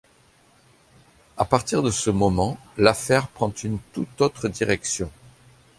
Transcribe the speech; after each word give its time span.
À 1.37 1.45
partir 1.45 1.83
de 1.83 1.91
ce 1.91 2.09
moment, 2.09 2.57
l'affaire 2.75 3.27
prend 3.27 3.51
une 3.63 3.77
tout 3.93 4.07
autre 4.17 4.47
direction. 4.47 5.11